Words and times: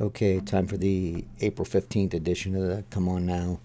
Okay, 0.00 0.38
time 0.38 0.68
for 0.68 0.76
the 0.76 1.24
April 1.40 1.66
15th 1.66 2.14
edition 2.14 2.54
of 2.54 2.62
the 2.62 2.84
C'mon 2.88 3.26
Now 3.26 3.58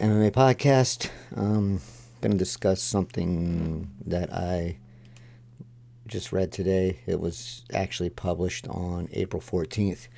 MMA 0.00 0.30
podcast. 0.30 1.10
Um, 1.36 1.82
going 2.22 2.32
to 2.32 2.38
discuss 2.38 2.80
something 2.80 3.90
that 4.06 4.32
I 4.32 4.78
just 6.06 6.32
read 6.32 6.52
today. 6.52 7.00
It 7.04 7.20
was 7.20 7.66
actually 7.70 8.08
published 8.08 8.66
on 8.66 9.10
April 9.12 9.42
14th. 9.42 10.08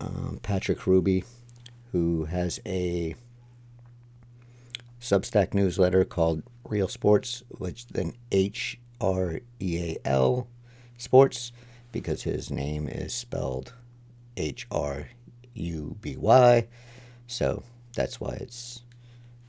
Um, 0.00 0.40
Patrick 0.42 0.80
Hruby, 0.80 1.24
who 1.92 2.24
has 2.24 2.58
a 2.66 3.14
Substack 5.00 5.54
newsletter 5.54 6.04
called 6.04 6.42
Hreal 6.68 6.88
Sports, 6.88 7.44
which 7.58 7.86
then 7.86 8.14
H 8.32 8.80
R 9.00 9.38
E 9.60 9.78
A 9.78 9.98
L 10.04 10.48
Sports 10.98 11.52
because 11.92 12.22
his 12.22 12.50
name 12.50 12.88
is 12.88 13.12
spelled 13.12 13.74
H 14.36 14.66
R 14.70 15.08
U 15.54 15.96
B 16.00 16.16
Y. 16.16 16.66
So 17.26 17.62
that's 17.94 18.20
why 18.20 18.32
it's 18.40 18.82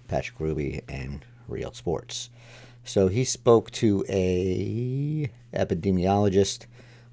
Patrick 0.08 0.38
Hruby 0.38 0.82
and 0.88 1.26
Hreal 1.48 1.74
Sports. 1.74 2.30
So 2.84 3.08
he 3.08 3.24
spoke 3.24 3.72
to 3.72 4.06
a 4.10 5.32
epidemiologist 5.54 6.66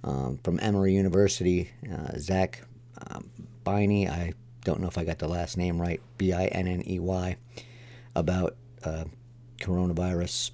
um, 0.02 0.38
from 0.42 0.58
Emory 0.60 0.94
University, 0.94 1.70
uh, 1.90 2.18
Zach 2.18 2.62
um, 3.08 3.30
Binney. 3.64 4.08
I 4.08 4.32
don't 4.64 4.80
know 4.80 4.88
if 4.88 4.98
I 4.98 5.04
got 5.04 5.18
the 5.18 5.28
last 5.28 5.56
name 5.56 5.80
right, 5.80 6.00
B 6.18 6.32
I 6.32 6.46
N 6.46 6.66
N 6.66 6.82
E 6.86 6.98
Y, 6.98 7.36
about 8.16 8.56
uh, 8.82 9.04
coronavirus, 9.60 10.50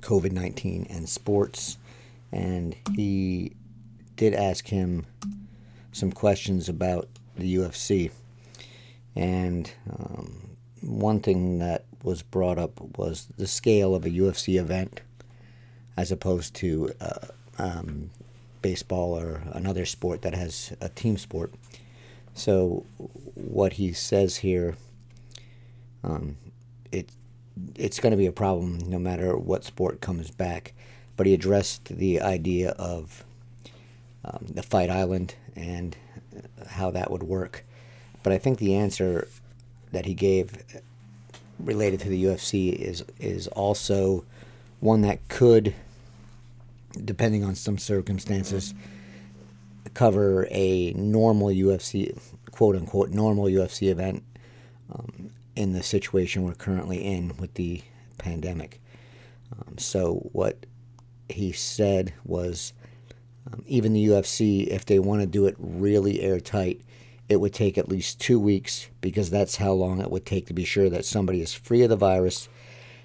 COVID 0.00 0.32
19, 0.32 0.86
and 0.88 1.08
sports 1.08 1.76
and 2.32 2.76
he 2.94 3.52
did 4.16 4.34
ask 4.34 4.68
him 4.68 5.06
some 5.92 6.12
questions 6.12 6.68
about 6.68 7.08
the 7.36 7.56
UFC. 7.56 8.10
And 9.16 9.70
um, 9.88 10.50
one 10.80 11.20
thing 11.20 11.58
that 11.58 11.84
was 12.02 12.22
brought 12.22 12.58
up 12.58 12.80
was 12.98 13.28
the 13.36 13.46
scale 13.46 13.94
of 13.94 14.04
a 14.04 14.10
UFC 14.10 14.58
event 14.58 15.00
as 15.96 16.12
opposed 16.12 16.54
to 16.54 16.92
uh, 17.00 17.26
um, 17.58 18.10
baseball 18.62 19.18
or 19.18 19.42
another 19.52 19.84
sport 19.84 20.22
that 20.22 20.34
has 20.34 20.72
a 20.80 20.88
team 20.88 21.18
sport. 21.18 21.52
So, 22.32 22.86
what 23.34 23.74
he 23.74 23.92
says 23.92 24.36
here, 24.36 24.76
um, 26.04 26.36
it, 26.92 27.10
it's 27.74 27.98
going 27.98 28.12
to 28.12 28.16
be 28.16 28.26
a 28.26 28.32
problem 28.32 28.78
no 28.86 28.98
matter 28.98 29.36
what 29.36 29.64
sport 29.64 30.00
comes 30.00 30.30
back 30.30 30.72
but 31.20 31.26
he 31.26 31.34
addressed 31.34 31.84
the 31.84 32.18
idea 32.18 32.70
of 32.78 33.26
um, 34.24 34.46
the 34.48 34.62
Fight 34.62 34.88
Island 34.88 35.34
and 35.54 35.94
how 36.66 36.90
that 36.92 37.10
would 37.10 37.22
work. 37.22 37.66
But 38.22 38.32
I 38.32 38.38
think 38.38 38.58
the 38.58 38.74
answer 38.74 39.28
that 39.92 40.06
he 40.06 40.14
gave 40.14 40.56
related 41.58 42.00
to 42.00 42.08
the 42.08 42.24
UFC 42.24 42.72
is 42.72 43.04
is 43.18 43.48
also 43.48 44.24
one 44.80 45.02
that 45.02 45.28
could, 45.28 45.74
depending 47.04 47.44
on 47.44 47.54
some 47.54 47.76
circumstances, 47.76 48.72
cover 49.92 50.48
a 50.50 50.94
normal 50.94 51.48
UFC, 51.48 52.18
quote 52.50 52.76
unquote, 52.76 53.10
normal 53.10 53.44
UFC 53.44 53.90
event 53.90 54.22
um, 54.90 55.32
in 55.54 55.74
the 55.74 55.82
situation 55.82 56.44
we're 56.44 56.54
currently 56.54 57.04
in 57.04 57.36
with 57.36 57.52
the 57.56 57.82
pandemic. 58.16 58.80
Um, 59.52 59.76
so, 59.76 60.30
what 60.32 60.64
he 61.32 61.52
said 61.52 62.14
was 62.24 62.72
um, 63.52 63.64
even 63.66 63.92
the 63.92 64.06
UFC, 64.06 64.66
if 64.66 64.84
they 64.84 64.98
want 64.98 65.20
to 65.20 65.26
do 65.26 65.46
it 65.46 65.56
really 65.58 66.20
airtight, 66.20 66.80
it 67.28 67.40
would 67.40 67.54
take 67.54 67.78
at 67.78 67.88
least 67.88 68.20
two 68.20 68.40
weeks 68.40 68.88
because 69.00 69.30
that's 69.30 69.56
how 69.56 69.72
long 69.72 70.00
it 70.00 70.10
would 70.10 70.26
take 70.26 70.46
to 70.46 70.52
be 70.52 70.64
sure 70.64 70.90
that 70.90 71.04
somebody 71.04 71.40
is 71.40 71.54
free 71.54 71.82
of 71.82 71.90
the 71.90 71.96
virus 71.96 72.48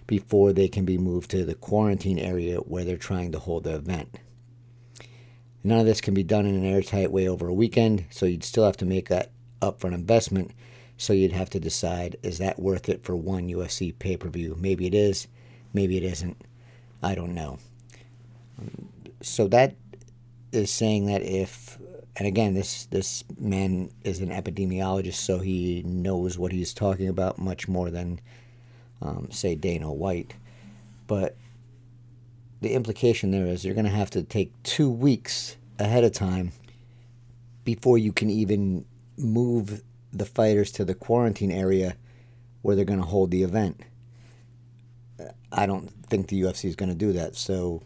before 0.07 0.53
they 0.53 0.67
can 0.67 0.85
be 0.85 0.97
moved 0.97 1.31
to 1.31 1.45
the 1.45 1.55
quarantine 1.55 2.19
area 2.19 2.57
where 2.57 2.83
they're 2.83 2.97
trying 2.97 3.31
to 3.31 3.39
hold 3.39 3.63
the 3.63 3.75
event. 3.75 4.19
None 5.63 5.79
of 5.79 5.85
this 5.85 6.01
can 6.01 6.13
be 6.13 6.23
done 6.23 6.45
in 6.45 6.55
an 6.55 6.65
airtight 6.65 7.11
way 7.11 7.27
over 7.27 7.47
a 7.47 7.53
weekend, 7.53 8.05
so 8.11 8.25
you'd 8.25 8.43
still 8.43 8.65
have 8.65 8.77
to 8.77 8.85
make 8.85 9.09
that 9.09 9.31
upfront 9.61 9.93
investment. 9.93 10.51
So 10.97 11.11
you'd 11.11 11.31
have 11.31 11.49
to 11.51 11.59
decide 11.59 12.17
is 12.23 12.37
that 12.37 12.59
worth 12.59 12.87
it 12.87 13.03
for 13.03 13.15
one 13.15 13.47
UFC 13.47 13.97
pay 13.97 14.15
per 14.15 14.29
view? 14.29 14.55
Maybe 14.59 14.85
it 14.85 14.93
is, 14.93 15.27
maybe 15.73 15.97
it 15.97 16.03
isn't. 16.03 16.39
I 17.01 17.15
don't 17.15 17.33
know. 17.33 17.59
So 19.21 19.47
that 19.47 19.75
is 20.51 20.71
saying 20.71 21.07
that 21.07 21.21
if, 21.21 21.77
and 22.15 22.27
again, 22.27 22.53
this 22.53 22.85
this 22.85 23.23
man 23.37 23.91
is 24.03 24.19
an 24.19 24.29
epidemiologist, 24.29 25.15
so 25.15 25.39
he 25.39 25.83
knows 25.83 26.37
what 26.37 26.51
he's 26.51 26.73
talking 26.73 27.07
about 27.07 27.37
much 27.37 27.67
more 27.67 27.89
than, 27.89 28.19
um, 29.01 29.29
say, 29.31 29.55
Dana 29.55 29.91
White. 29.91 30.35
But 31.07 31.35
the 32.61 32.73
implication 32.73 33.31
there 33.31 33.45
is 33.45 33.65
you're 33.65 33.73
going 33.73 33.85
to 33.85 33.91
have 33.91 34.09
to 34.11 34.23
take 34.23 34.51
two 34.63 34.89
weeks 34.89 35.57
ahead 35.77 36.03
of 36.03 36.13
time 36.13 36.51
before 37.63 37.97
you 37.97 38.13
can 38.13 38.29
even 38.29 38.85
move 39.17 39.83
the 40.13 40.25
fighters 40.25 40.71
to 40.71 40.85
the 40.85 40.95
quarantine 40.95 41.51
area 41.51 41.95
where 42.61 42.75
they're 42.75 42.85
going 42.85 42.99
to 42.99 43.05
hold 43.05 43.31
the 43.31 43.43
event. 43.43 43.81
I 45.51 45.65
don't 45.65 45.89
think 46.07 46.27
the 46.27 46.41
UFC 46.41 46.65
is 46.65 46.75
going 46.75 46.89
to 46.89 46.95
do 46.95 47.11
that. 47.13 47.35
So 47.35 47.83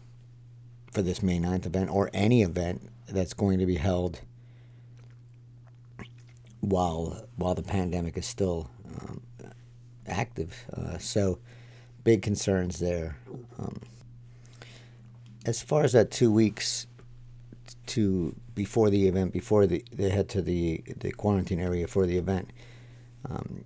for 0.90 1.02
this 1.02 1.22
May 1.22 1.38
9th 1.38 1.66
event 1.66 1.90
or 1.90 2.10
any 2.12 2.42
event 2.42 2.90
that's 3.08 3.34
going 3.34 3.58
to 3.58 3.66
be 3.66 3.76
held 3.76 4.20
while 6.60 7.26
while 7.36 7.54
the 7.54 7.62
pandemic 7.62 8.16
is 8.16 8.26
still 8.26 8.70
um, 9.00 9.22
active. 10.06 10.64
Uh, 10.76 10.98
so 10.98 11.38
big 12.04 12.22
concerns 12.22 12.78
there. 12.78 13.16
Um, 13.58 13.80
as 15.46 15.62
far 15.62 15.84
as 15.84 15.92
that 15.92 16.10
two 16.10 16.30
weeks 16.30 16.86
to 17.86 18.34
before 18.54 18.90
the 18.90 19.08
event, 19.08 19.32
before 19.32 19.66
the, 19.66 19.82
they 19.92 20.10
head 20.10 20.28
to 20.30 20.42
the, 20.42 20.82
the 20.98 21.12
quarantine 21.12 21.60
area 21.60 21.86
for 21.86 22.06
the 22.06 22.18
event, 22.18 22.50
um, 23.28 23.64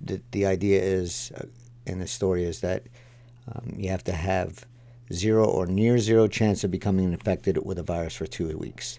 the, 0.00 0.20
the 0.30 0.46
idea 0.46 0.80
is, 0.80 1.32
uh, 1.36 1.46
in 1.86 1.98
the 1.98 2.06
story, 2.06 2.44
is 2.44 2.60
that 2.60 2.84
um, 3.52 3.74
you 3.76 3.90
have 3.90 4.04
to 4.04 4.12
have 4.12 4.66
zero 5.12 5.44
or 5.44 5.66
near 5.66 5.98
zero 5.98 6.26
chance 6.26 6.64
of 6.64 6.70
becoming 6.70 7.12
infected 7.12 7.64
with 7.64 7.78
a 7.78 7.82
virus 7.82 8.14
for 8.14 8.26
two 8.26 8.56
weeks. 8.56 8.98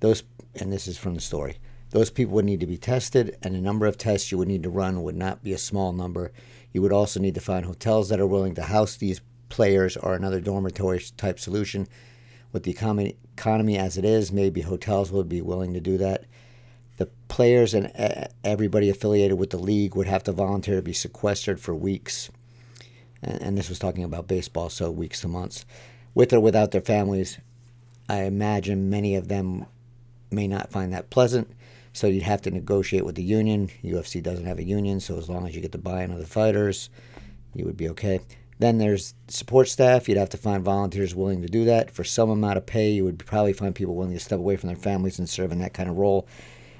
Those, 0.00 0.22
and 0.54 0.72
this 0.72 0.86
is 0.86 0.98
from 0.98 1.14
the 1.14 1.20
story, 1.20 1.58
those 1.90 2.10
people 2.10 2.34
would 2.34 2.44
need 2.44 2.60
to 2.60 2.66
be 2.66 2.78
tested, 2.78 3.36
and 3.42 3.54
the 3.54 3.60
number 3.60 3.86
of 3.86 3.98
tests 3.98 4.32
you 4.32 4.38
would 4.38 4.48
need 4.48 4.62
to 4.62 4.70
run 4.70 5.02
would 5.02 5.16
not 5.16 5.42
be 5.42 5.52
a 5.52 5.58
small 5.58 5.92
number. 5.92 6.32
You 6.72 6.80
would 6.82 6.92
also 6.92 7.20
need 7.20 7.34
to 7.34 7.40
find 7.40 7.66
hotels 7.66 8.08
that 8.08 8.20
are 8.20 8.26
willing 8.26 8.54
to 8.54 8.62
house 8.62 8.96
these 8.96 9.20
players 9.50 9.96
or 9.98 10.14
another 10.14 10.40
dormitory 10.40 11.00
type 11.18 11.38
solution. 11.38 11.86
With 12.50 12.62
the 12.62 12.70
economy, 12.70 13.16
economy 13.36 13.76
as 13.76 13.98
it 13.98 14.04
is, 14.04 14.32
maybe 14.32 14.62
hotels 14.62 15.12
would 15.12 15.28
be 15.28 15.42
willing 15.42 15.74
to 15.74 15.80
do 15.80 15.98
that. 15.98 16.24
The 16.96 17.06
players 17.28 17.74
and 17.74 17.92
everybody 18.42 18.88
affiliated 18.88 19.38
with 19.38 19.50
the 19.50 19.58
league 19.58 19.94
would 19.94 20.06
have 20.06 20.22
to 20.24 20.32
volunteer 20.32 20.76
to 20.76 20.82
be 20.82 20.92
sequestered 20.92 21.60
for 21.60 21.74
weeks 21.74 22.30
and 23.22 23.56
this 23.56 23.68
was 23.68 23.78
talking 23.78 24.04
about 24.04 24.26
baseball, 24.26 24.68
so 24.68 24.90
weeks 24.90 25.20
to 25.20 25.28
months, 25.28 25.64
with 26.14 26.32
or 26.32 26.40
without 26.40 26.72
their 26.72 26.80
families. 26.80 27.38
I 28.08 28.22
imagine 28.22 28.90
many 28.90 29.14
of 29.14 29.28
them 29.28 29.66
may 30.30 30.48
not 30.48 30.70
find 30.70 30.92
that 30.92 31.10
pleasant, 31.10 31.50
so 31.92 32.06
you'd 32.06 32.22
have 32.22 32.42
to 32.42 32.50
negotiate 32.50 33.04
with 33.04 33.14
the 33.14 33.22
union. 33.22 33.70
UFC 33.82 34.22
doesn't 34.22 34.46
have 34.46 34.58
a 34.58 34.64
union, 34.64 35.00
so 35.00 35.18
as 35.18 35.28
long 35.28 35.46
as 35.46 35.54
you 35.54 35.60
get 35.60 35.72
the 35.72 35.78
buy 35.78 36.02
in 36.02 36.10
of 36.10 36.18
the 36.18 36.26
fighters, 36.26 36.90
you 37.54 37.64
would 37.64 37.76
be 37.76 37.88
okay. 37.90 38.20
Then 38.58 38.78
there's 38.78 39.14
support 39.28 39.68
staff. 39.68 40.08
You'd 40.08 40.18
have 40.18 40.30
to 40.30 40.36
find 40.36 40.62
volunteers 40.62 41.14
willing 41.14 41.42
to 41.42 41.48
do 41.48 41.64
that. 41.64 41.90
For 41.90 42.04
some 42.04 42.30
amount 42.30 42.58
of 42.58 42.66
pay, 42.66 42.90
you 42.90 43.04
would 43.04 43.18
probably 43.18 43.52
find 43.52 43.74
people 43.74 43.94
willing 43.94 44.12
to 44.12 44.20
step 44.20 44.38
away 44.38 44.56
from 44.56 44.68
their 44.68 44.76
families 44.76 45.18
and 45.18 45.28
serve 45.28 45.52
in 45.52 45.58
that 45.58 45.74
kind 45.74 45.88
of 45.88 45.96
role 45.96 46.28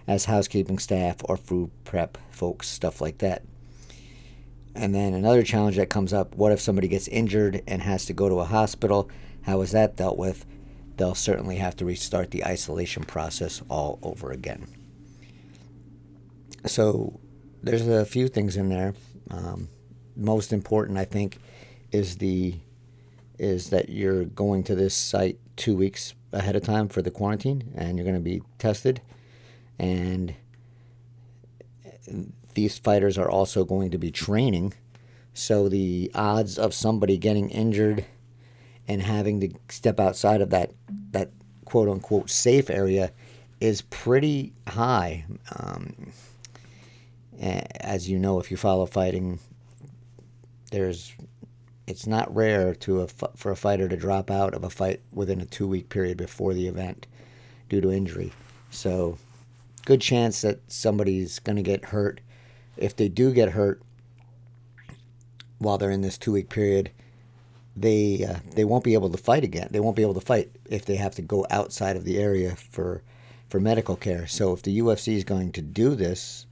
as 0.07 0.27
housekeeping 0.27 0.79
staff 0.79 1.17
or 1.25 1.37
food 1.37 1.71
prep 1.85 2.19
folks, 2.31 2.69
stuff 2.69 3.01
like 3.01 3.19
that. 3.19 3.43
And 4.75 4.95
then 4.95 5.15
another 5.15 5.43
challenge 5.43 5.77
that 5.77 5.91
comes 5.91 6.13
up 6.13 6.35
what 6.35 6.53
if 6.53 6.61
somebody 6.61 6.89
gets 6.89 7.09
injured 7.09 7.63
and 7.67 7.83
has 7.83 8.07
to 8.07 8.13
go 8.13 8.29
to 8.29 8.41
a 8.41 8.45
hospital? 8.45 9.11
How 9.43 9.61
is 9.61 9.73
that 9.73 9.97
dealt 9.97 10.17
with? 10.17 10.47
They'll 10.97 11.15
certainly 11.15 11.57
have 11.57 11.77
to 11.77 11.85
restart 11.85 12.31
the 12.31 12.45
isolation 12.45 13.05
process 13.05 13.63
all 13.69 13.99
over 14.03 14.31
again. 14.31 14.67
So 16.67 17.21
there's 17.63 17.87
a 17.87 18.05
few 18.05 18.29
things 18.29 18.57
in 18.57 18.69
there. 18.69 18.95
Um, 19.31 19.69
most 20.17 20.53
important, 20.53 20.99
I 20.99 21.05
think, 21.05 21.39
is 21.91 22.19
the 22.19 22.55
is 23.39 23.71
that 23.71 23.89
you're 23.89 24.25
going 24.25 24.63
to 24.63 24.75
this 24.75 24.95
site 24.95 25.39
two 25.57 25.75
weeks 25.75 26.15
ahead 26.33 26.55
of 26.55 26.63
time 26.63 26.89
for 26.89 27.03
the 27.03 27.11
quarantine, 27.11 27.73
and 27.75 27.97
you're 27.97 28.05
going 28.05 28.15
to 28.15 28.21
be 28.21 28.43
tested, 28.59 29.01
and 29.79 30.35
these 32.55 32.79
fighters 32.79 33.19
are 33.19 33.31
also 33.31 33.65
going 33.65 33.91
to 33.91 33.99
be 33.99 34.11
training. 34.11 34.75
So 35.35 35.69
the 35.69 36.11
odds 36.15 36.59
of 36.59 36.75
somebody 36.75 37.17
getting 37.19 37.51
injured 37.51 38.05
and 38.87 39.03
having 39.03 39.41
to 39.41 39.51
step 39.69 39.99
outside 39.99 40.41
of 40.41 40.51
that 40.51 40.73
that 41.13 41.31
quote 41.65 41.89
unquote 41.89 42.29
safe 42.29 42.69
area 42.69 43.13
is 43.61 43.83
pretty 43.83 44.53
high. 44.69 45.25
Um, 45.57 46.13
as 47.41 48.09
you 48.09 48.19
know, 48.19 48.39
if 48.39 48.51
you 48.51 48.57
follow 48.57 48.87
fighting, 48.87 49.39
there's 50.71 51.15
it's 51.87 52.07
not 52.07 52.35
rare 52.35 52.75
to 52.75 53.03
a, 53.03 53.09
for 53.09 53.51
a 53.51 53.57
fighter 53.57 53.89
to 53.89 53.97
drop 53.97 54.31
out 54.31 54.55
of 54.55 54.65
a 54.65 54.71
fight 54.71 55.01
within 55.13 55.41
a 55.41 55.45
two 55.45 55.67
week 55.67 55.89
period 55.89 56.17
before 56.17 56.55
the 56.55 56.69
event 56.69 57.07
due 57.69 57.81
to 57.81 57.91
injury. 57.91 58.33
So, 58.71 59.19
good 59.85 60.01
chance 60.01 60.41
that 60.43 60.61
somebody's 60.71 61.39
going 61.39 61.57
to 61.57 61.63
get 61.63 61.87
hurt. 61.87 62.21
If 62.77 62.97
they 62.97 63.09
do 63.09 63.33
get 63.33 63.51
hurt 63.51 63.83
while 65.59 65.79
they're 65.79 65.91
in 65.91 66.03
this 66.03 66.19
two 66.19 66.33
week 66.33 66.49
period, 66.49 66.91
they 67.77 68.27
uh, 68.29 68.41
they 68.55 68.65
won't 68.65 68.85
be 68.85 68.95
able 68.95 69.11
to 69.11 69.19
fight 69.19 69.45
again. 69.45 69.69
They 69.71 69.81
won't 69.81 69.97
be 69.97 70.03
able 70.03 70.15
to 70.15 70.21
fight 70.21 70.51
if 70.69 70.85
they 70.85 70.97
have 70.97 71.15
to 71.17 71.23
go 71.23 71.47
outside 71.51 71.97
of 71.97 72.05
the 72.05 72.19
area 72.19 72.57
for 72.57 73.03
for 73.49 73.61
medical 73.61 73.97
care. 73.97 74.27
So 74.27 74.53
if 74.53 74.63
the 74.63 74.79
UFC 74.79 75.15
is 75.15 75.25
going 75.25 75.53
to 75.53 75.63
do 75.63 75.95
this, 75.95 76.47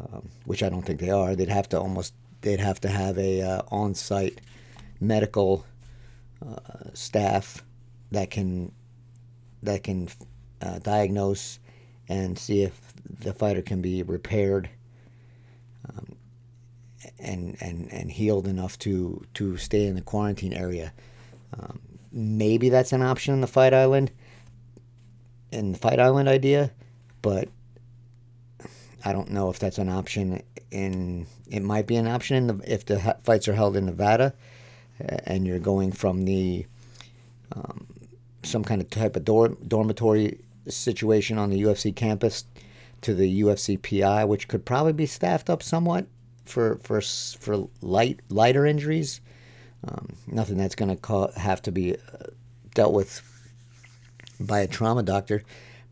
um, 0.00 0.28
which 0.44 0.62
I 0.62 0.68
don't 0.68 0.82
think 0.82 1.00
they 1.00 1.10
are, 1.10 1.34
they'd 1.34 1.48
have 1.48 1.68
to 1.70 1.80
almost 1.80 2.14
they'd 2.42 2.60
have 2.60 2.80
to 2.80 2.88
have 2.88 3.18
a 3.18 3.42
uh, 3.42 3.62
on-site 3.70 4.40
medical 5.00 5.64
uh, 6.46 6.90
staff 6.94 7.64
that 8.10 8.30
can 8.30 8.72
that 9.62 9.82
can 9.82 10.08
uh, 10.60 10.78
diagnose 10.78 11.58
and 12.08 12.38
see 12.38 12.62
if 12.62 12.94
the 13.20 13.32
fighter 13.32 13.62
can 13.62 13.80
be 13.80 14.02
repaired 14.02 14.68
and, 17.18 17.56
and, 17.60 17.92
and 17.92 18.10
healed 18.10 18.46
enough 18.46 18.78
to, 18.80 19.24
to 19.34 19.56
stay 19.56 19.86
in 19.86 19.94
the 19.94 20.00
quarantine 20.00 20.52
area. 20.52 20.92
Um, 21.58 21.80
maybe 22.12 22.68
that's 22.68 22.92
an 22.92 23.02
option 23.02 23.34
in 23.34 23.40
the 23.40 23.46
Fight 23.46 23.74
Island, 23.74 24.10
in 25.52 25.72
the 25.72 25.78
Fight 25.78 26.00
Island 26.00 26.28
idea, 26.28 26.72
but 27.22 27.48
I 29.04 29.12
don't 29.12 29.30
know 29.30 29.50
if 29.50 29.58
that's 29.58 29.78
an 29.78 29.88
option 29.88 30.42
in. 30.70 31.26
It 31.48 31.62
might 31.62 31.86
be 31.86 31.96
an 31.96 32.08
option 32.08 32.36
in 32.36 32.46
the 32.48 32.72
if 32.72 32.86
the 32.86 33.16
fights 33.22 33.46
are 33.46 33.54
held 33.54 33.76
in 33.76 33.86
Nevada, 33.86 34.34
and 34.98 35.46
you're 35.46 35.60
going 35.60 35.92
from 35.92 36.24
the 36.24 36.66
um, 37.52 37.86
some 38.42 38.64
kind 38.64 38.80
of 38.80 38.90
type 38.90 39.14
of 39.14 39.24
dorm, 39.24 39.56
dormitory 39.66 40.40
situation 40.68 41.38
on 41.38 41.50
the 41.50 41.62
UFC 41.62 41.94
campus 41.94 42.46
to 43.02 43.14
the 43.14 43.42
UFC 43.42 43.80
PI, 43.80 44.24
which 44.24 44.48
could 44.48 44.64
probably 44.64 44.92
be 44.92 45.06
staffed 45.06 45.48
up 45.48 45.62
somewhat 45.62 46.06
for 46.46 46.78
for 46.82 47.00
for 47.00 47.68
light 47.80 48.20
lighter 48.28 48.66
injuries. 48.66 49.20
Um, 49.86 50.16
nothing 50.26 50.56
that's 50.56 50.74
going 50.74 50.96
to 50.96 51.32
have 51.36 51.62
to 51.62 51.70
be 51.70 51.94
uh, 51.94 52.26
dealt 52.74 52.92
with 52.92 53.22
by 54.40 54.60
a 54.60 54.66
trauma 54.66 55.02
doctor, 55.02 55.42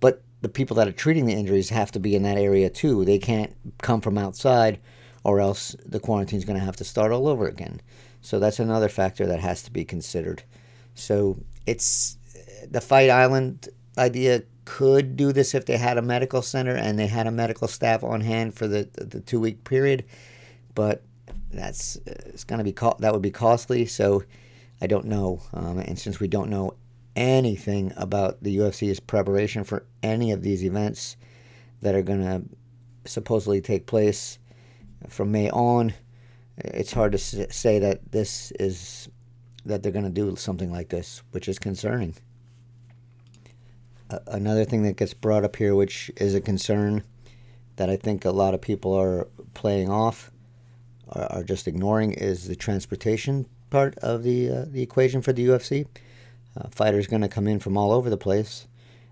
but 0.01 0.23
the 0.41 0.49
people 0.49 0.77
that 0.77 0.89
are 0.89 0.93
treating 0.93 1.27
the 1.27 1.33
injuries 1.33 1.71
have 1.71 1.93
to 1.93 2.01
be 2.01 2.15
in 2.15 2.23
that 2.25 2.39
area 2.39 2.69
too. 2.71 3.05
They 3.05 3.19
can't 3.19 3.55
come 3.83 4.01
from 4.01 4.19
outside, 4.19 4.81
or 5.23 5.41
else 5.41 5.77
the 5.85 6.01
quarantine 6.01 6.39
is 6.39 6.45
going 6.45 6.59
to 6.59 6.65
have 6.65 6.77
to 6.77 6.85
start 6.85 7.13
all 7.13 7.29
over 7.29 7.47
again. 7.47 7.81
So 8.21 8.39
that's 8.39 8.59
another 8.59 8.89
factor 8.89 9.27
that 9.27 9.41
has 9.41 9.63
to 9.63 9.71
be 9.71 9.85
considered. 9.85 10.43
So 10.95 11.39
it's 11.67 12.17
the 12.71 12.81
Fight 12.81 13.11
Island 13.11 13.69
idea 13.97 14.43
could 14.65 15.17
do 15.17 15.33
this 15.33 15.55
if 15.55 15.67
they 15.67 15.77
had 15.77 15.99
a 15.99 16.03
medical 16.03 16.43
center 16.43 16.75
and 16.75 16.99
they 16.99 17.07
had 17.07 17.27
a 17.27 17.31
medical 17.31 17.69
staff 17.69 18.03
on 18.03 18.23
hand 18.23 18.55
for 18.55 18.67
the 18.67 18.89
the 18.95 19.21
two 19.21 19.41
week 19.41 19.65
period, 19.65 20.05
but 20.75 21.03
that's 21.53 21.97
it's 22.07 22.45
going 22.45 22.59
to 22.59 22.65
be 22.65 22.73
co- 22.73 22.97
that 23.01 23.13
would 23.13 23.23
be 23.23 23.31
costly. 23.31 23.87
So 23.87 24.25
I 24.81 24.87
don't 24.87 25.07
know, 25.07 25.43
um, 25.53 25.79
and 25.79 25.99
since 25.99 26.21
we 26.21 26.29
don't 26.29 26.51
know 26.51 26.75
anything 27.17 27.93
about 27.97 28.43
the 28.43 28.57
UFC's 28.59 29.01
preparation 29.01 29.65
for 29.65 29.87
any 30.03 30.33
of 30.33 30.43
these 30.43 30.65
events 30.65 31.17
that 31.81 31.95
are 31.95 32.03
going 32.03 32.23
to 32.23 32.43
supposedly 33.09 33.61
take 33.61 33.87
place 33.87 34.39
from 35.09 35.31
May 35.31 35.51
on, 35.51 35.95
it's 36.57 36.93
hard 36.93 37.13
to 37.13 37.19
say 37.19 37.79
that 37.79 38.13
this 38.13 38.51
is 38.53 39.09
that 39.65 39.83
they're 39.83 39.93
going 39.93 40.05
to 40.05 40.11
do 40.11 40.37
something 40.37 40.71
like 40.71 40.91
this, 40.91 41.23
which 41.31 41.49
is 41.49 41.59
concerning 41.59 42.15
another 44.27 44.65
thing 44.65 44.83
that 44.83 44.97
gets 44.97 45.15
brought 45.15 45.45
up 45.45 45.57
here, 45.57 45.75
which 45.75 46.11
is 46.17 46.35
a 46.35 46.41
concern 46.41 47.03
that 47.77 47.91
I 47.91 47.97
think 47.97 48.25
a 48.25 48.31
lot 48.31 48.55
of 48.55 48.61
people 48.61 48.93
are 48.93 49.27
playing 49.55 49.91
off, 49.91 50.31
are, 51.11 51.27
are 51.31 51.45
just 51.45 51.69
ignoring, 51.69 52.13
is 52.13 52.49
the 52.49 52.57
transportation 52.57 53.47
part 53.71 53.97
of 53.99 54.23
the 54.23 54.51
uh, 54.51 54.65
the 54.67 54.83
equation 54.83 55.23
for 55.23 55.33
the 55.33 55.47
UFC. 55.47 55.87
Uh, 56.57 56.69
fighters 56.69 57.07
going 57.07 57.23
to 57.23 57.29
come 57.29 57.49
in 57.49 57.59
from 57.59 57.77
all 57.77 57.93
over 57.93 58.09
the 58.09 58.17
place, 58.17 58.67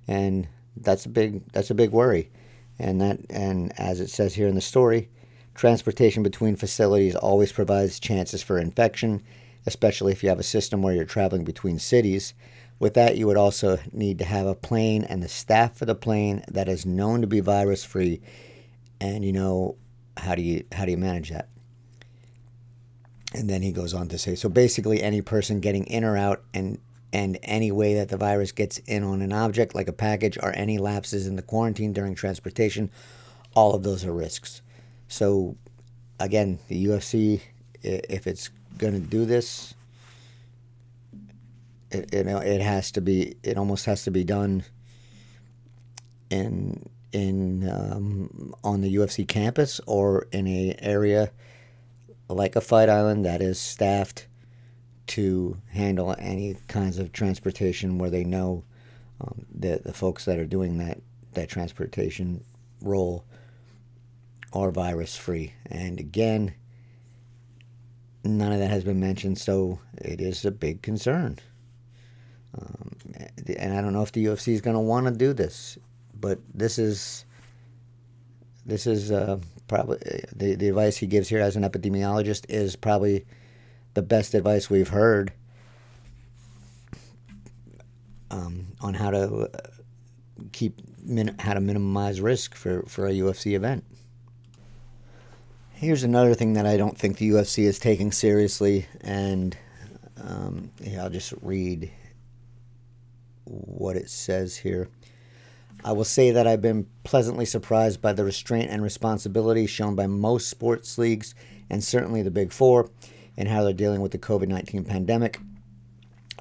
and 0.06 0.49
that's 0.77 1.06
a 1.06 1.09
big 1.09 1.43
that's 1.53 1.71
a 1.71 1.75
big 1.75 1.91
worry. 1.91 2.31
And 2.79 3.00
that 3.00 3.21
and 3.31 3.73
as 3.79 4.00
it 4.00 4.11
says 4.11 4.35
here 4.35 4.49
in 4.49 4.55
the 4.55 4.61
story, 4.61 5.09
transportation 5.55 6.23
between 6.23 6.56
facilities 6.56 7.15
always 7.15 7.53
provides 7.53 8.00
chances 8.00 8.43
for 8.43 8.59
infection, 8.59 9.23
especially 9.67 10.12
if 10.12 10.23
you 10.23 10.29
have 10.29 10.41
a 10.41 10.44
system 10.44 10.83
where 10.83 10.94
you're 10.94 11.05
traveling 11.05 11.44
between 11.44 11.79
cities 11.79 12.35
with 12.83 12.94
that, 12.94 13.17
you 13.17 13.29
would 13.29 13.37
also 13.37 13.79
need 13.93 14.19
to 14.19 14.25
have 14.25 14.44
a 14.44 14.56
plane 14.56 15.05
and 15.05 15.23
the 15.23 15.29
staff 15.29 15.77
for 15.77 15.85
the 15.85 15.94
plane 15.94 16.43
that 16.49 16.69
is 16.69 16.85
known 16.85 17.21
to 17.21 17.29
be 17.29 17.39
virus 17.39 17.85
free. 17.85 18.21
And 19.00 19.25
you 19.25 19.33
know, 19.33 19.77
how 20.17 20.35
do 20.35 20.43
you 20.43 20.65
how 20.73 20.85
do 20.85 20.91
you 20.91 20.97
manage 20.97 21.31
that? 21.31 21.49
And 23.34 23.49
then 23.49 23.62
he 23.62 23.73
goes 23.73 23.94
on 23.94 24.08
to 24.08 24.19
say, 24.19 24.34
so 24.34 24.49
basically, 24.49 25.02
any 25.02 25.23
person 25.23 25.61
getting 25.61 25.84
in 25.87 26.05
or 26.05 26.17
out 26.17 26.43
and 26.52 26.79
and 27.12 27.38
any 27.43 27.70
way 27.70 27.94
that 27.94 28.08
the 28.08 28.17
virus 28.17 28.52
gets 28.52 28.79
in 28.79 29.02
on 29.02 29.20
an 29.20 29.32
object 29.32 29.75
like 29.75 29.88
a 29.88 29.93
package 29.93 30.38
or 30.43 30.52
any 30.56 30.79
lapses 30.79 31.26
in 31.26 31.37
the 31.37 31.43
quarantine 31.43 31.93
during 31.93 32.14
transportation, 32.14 32.90
all 33.55 33.75
of 33.75 33.82
those 33.82 34.02
are 34.05 34.12
risks. 34.14 34.62
So, 35.08 35.56
again, 36.19 36.58
the 36.69 36.87
UFC, 36.87 37.43
if 37.82 38.26
it's 38.26 38.49
going 38.79 38.94
to 38.94 39.00
do 39.00 39.26
this, 39.26 39.75
it, 41.90 42.14
it, 42.14 42.26
it 42.26 42.61
has 42.62 42.90
to 42.93 43.00
be 43.00 43.37
it 43.43 43.58
almost 43.58 43.84
has 43.84 44.05
to 44.05 44.11
be 44.11 44.25
done 44.25 44.64
in 46.31 46.88
in 47.12 47.69
um, 47.69 48.55
on 48.64 48.81
the 48.81 48.94
UFC 48.96 49.29
campus 49.29 49.81
or 49.87 50.26
in 50.32 50.46
a 50.46 50.75
area 50.81 51.31
like 52.34 52.56
a 52.56 52.61
fight 52.61 52.88
island 52.88 53.25
that 53.25 53.43
is 53.43 53.58
staffed 53.58 54.27
to 55.08 55.56
handle 55.70 56.15
any 56.19 56.56
kinds 56.69 56.98
of 56.98 57.12
transportation 57.12 57.98
where 57.98 58.10
they 58.10 58.24
know 58.24 58.65
um, 59.20 59.46
the 59.53 59.81
the 59.84 59.93
folks 59.93 60.24
that 60.24 60.39
are 60.39 60.46
doing 60.46 60.79
that 60.79 61.01
that 61.32 61.48
transportation 61.48 62.44
role 62.81 63.24
are 64.53 64.70
virus 64.70 65.17
free. 65.17 65.55
And 65.67 65.98
again 65.98 66.55
none 68.24 68.53
of 68.53 68.60
that 68.60 68.70
has 68.70 68.84
been 68.84 69.01
mentioned 69.01 69.39
so 69.39 69.81
it 69.96 70.20
is 70.20 70.44
a 70.44 70.51
big 70.51 70.82
concern. 70.82 71.39
Um, 72.56 72.93
and 73.58 73.74
I 73.74 73.81
don't 73.81 73.93
know 73.93 74.03
if 74.03 74.12
the 74.12 74.27
UFC 74.27 74.53
is 74.53 74.60
going 74.60 74.77
to 74.77 74.81
want 74.81 75.06
to 75.06 75.12
do 75.12 75.32
this, 75.32 75.79
but 76.15 76.39
this 76.53 76.79
is 76.79 77.24
this 78.65 78.86
is 78.86 79.10
uh, 79.10 79.39
probably 79.72 79.96
the 80.36 80.55
the 80.55 80.69
advice 80.69 80.98
he 80.98 81.06
gives 81.06 81.31
here 81.31 81.41
as 81.41 81.56
an 81.56 81.62
epidemiologist 81.62 82.44
is 82.50 82.76
probably 82.76 83.24
the 83.94 84.02
best 84.02 84.34
advice 84.34 84.69
we've 84.69 84.91
heard 84.91 85.32
um, 88.31 88.67
on 88.82 88.93
how 88.93 89.10
to 89.10 89.48
uh, 89.55 89.58
keep 90.52 90.79
how 91.41 91.55
to 91.55 91.60
minimize 91.60 92.20
risk 92.20 92.55
for, 92.55 92.82
for 92.82 93.06
a 93.06 93.12
UFC 93.12 93.55
event. 93.55 93.84
Here's 95.72 96.02
another 96.02 96.34
thing 96.34 96.52
that 96.52 96.67
I 96.67 96.76
don't 96.76 96.98
think 96.98 97.17
the 97.17 97.31
UFC 97.31 97.64
is 97.64 97.79
taking 97.79 98.12
seriously, 98.12 98.86
and 99.00 99.56
um, 100.22 100.70
yeah, 100.82 101.02
I'll 101.02 101.10
just 101.10 101.32
read 101.41 101.91
what 103.44 103.96
it 103.96 104.10
says 104.10 104.58
here. 104.58 104.91
I 105.84 105.93
will 105.93 106.05
say 106.05 106.31
that 106.31 106.46
I've 106.46 106.62
been 106.62 106.86
pleasantly 107.03 107.44
surprised 107.44 108.01
by 108.01 108.12
the 108.12 108.24
restraint 108.24 108.70
and 108.70 108.82
responsibility 108.82 109.67
shown 109.67 109.96
by 109.96 110.06
most 110.06 110.48
sports 110.48 110.96
leagues 110.96 111.34
and 111.69 111.82
certainly 111.82 112.22
the 112.22 112.31
Big 112.31 112.53
Four 112.53 112.91
in 113.36 113.48
how 113.48 113.65
they're 113.65 113.72
dealing 113.72 114.01
with 114.01 114.12
the 114.12 114.19
COVID 114.19 114.46
19 114.46 114.84
pandemic. 114.84 115.41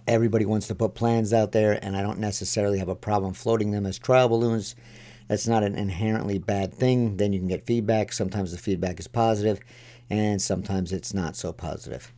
Everybody 0.07 0.45
wants 0.45 0.67
to 0.67 0.75
put 0.75 0.93
plans 0.93 1.31
out 1.33 1.53
there, 1.53 1.79
and 1.83 1.95
I 1.95 2.01
don't 2.01 2.19
necessarily 2.19 2.79
have 2.79 2.89
a 2.89 2.95
problem 2.95 3.33
floating 3.33 3.71
them 3.71 3.85
as 3.85 3.97
trial 3.97 4.29
balloons. 4.29 4.75
That's 5.27 5.47
not 5.47 5.63
an 5.63 5.75
inherently 5.75 6.37
bad 6.37 6.73
thing. 6.73 7.17
Then 7.17 7.33
you 7.33 7.39
can 7.39 7.47
get 7.47 7.65
feedback. 7.65 8.11
Sometimes 8.11 8.51
the 8.51 8.57
feedback 8.57 8.99
is 8.99 9.07
positive, 9.07 9.59
and 10.09 10.41
sometimes 10.41 10.91
it's 10.91 11.13
not 11.13 11.35
so 11.35 11.53
positive. 11.53 12.11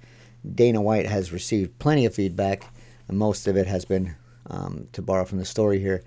Dana 0.56 0.82
White 0.82 1.06
has 1.06 1.32
received 1.32 1.78
plenty 1.80 2.06
of 2.06 2.16
feedback, 2.16 2.66
and 3.08 3.18
most 3.18 3.48
of 3.48 3.56
it 3.56 3.68
has 3.68 3.86
been 3.86 4.16
um, 4.50 4.88
to 4.94 5.02
borrow 5.02 5.26
from 5.26 5.38
the 5.38 5.46
story 5.46 5.80
here, 5.80 6.04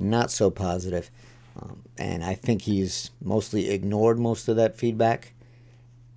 not 0.00 0.30
so 0.30 0.50
positive. 0.50 1.10
Um, 1.60 1.82
and 1.96 2.24
I 2.24 2.34
think 2.34 2.62
he's 2.62 3.10
mostly 3.22 3.70
ignored 3.70 4.18
most 4.18 4.48
of 4.48 4.56
that 4.56 4.76
feedback. 4.76 5.34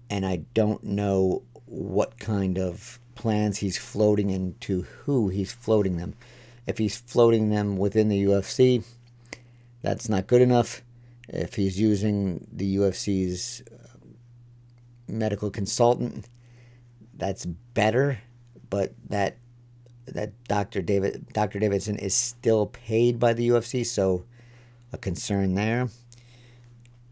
And 0.09 0.25
I 0.25 0.43
don't 0.53 0.83
know 0.83 1.43
what 1.65 2.19
kind 2.19 2.57
of 2.57 2.99
plans 3.15 3.59
he's 3.59 3.77
floating 3.77 4.29
into 4.29 4.83
who 5.03 5.29
he's 5.29 5.51
floating 5.51 5.97
them. 5.97 6.15
If 6.67 6.77
he's 6.77 6.97
floating 6.97 7.49
them 7.49 7.77
within 7.77 8.09
the 8.09 8.23
UFC, 8.25 8.83
that's 9.81 10.09
not 10.09 10.27
good 10.27 10.41
enough. 10.41 10.81
If 11.27 11.55
he's 11.55 11.79
using 11.79 12.47
the 12.51 12.77
UFC's 12.77 13.63
uh, 13.71 13.97
medical 15.07 15.49
consultant, 15.49 16.27
that's 17.15 17.45
better. 17.45 18.19
But 18.69 18.93
that 19.09 19.37
that 20.11 20.31
Dr. 20.45 20.81
David 20.81 21.27
Dr. 21.33 21.59
Davidson 21.59 21.97
is 21.97 22.13
still 22.15 22.67
paid 22.67 23.19
by 23.19 23.33
the 23.33 23.49
UFC, 23.49 23.85
so 23.85 24.25
a 24.93 24.97
concern 24.97 25.55
there. 25.55 25.89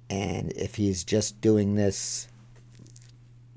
And 0.10 0.51
if 0.53 0.75
he's 0.75 1.03
just 1.03 1.39
doing 1.39 1.75
this, 1.75 2.27